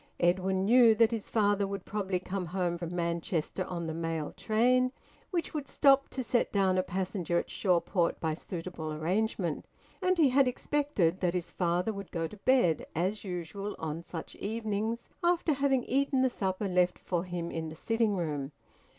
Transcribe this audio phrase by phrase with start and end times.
[0.19, 4.91] Edwin knew that his father would probably come home from Manchester on the mail train,
[5.29, 9.67] which would stop to set down a passenger at Shawport by suitable arrangement.
[10.01, 14.33] And he had expected that his father would go to bed, as usual on such
[14.37, 18.53] evenings, after having eaten the supper left for him in the sitting room.